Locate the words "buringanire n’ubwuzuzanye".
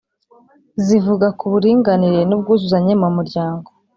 1.51-2.93